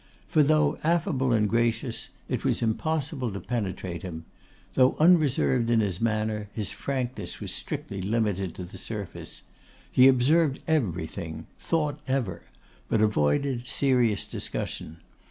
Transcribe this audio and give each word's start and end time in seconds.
For, 0.27 0.41
though 0.41 0.79
affable 0.83 1.31
and 1.31 1.47
gracious, 1.47 2.09
it 2.27 2.43
was 2.43 2.63
impossible 2.63 3.31
to 3.31 3.39
penetrate 3.39 4.01
him. 4.01 4.25
Though 4.73 4.95
unreserved 4.97 5.69
in 5.69 5.79
his 5.79 6.01
manner, 6.01 6.49
his 6.53 6.71
frankness 6.71 7.39
was 7.39 7.51
strictly 7.53 8.01
limited 8.01 8.55
to 8.55 8.63
the 8.63 8.79
surface. 8.79 9.43
He 9.91 10.07
observed 10.07 10.59
everything, 10.67 11.45
thought 11.59 11.99
ever, 12.07 12.41
but 12.89 12.99
avoided 12.99 13.67
serious 13.67 14.25
discussion. 14.25 14.97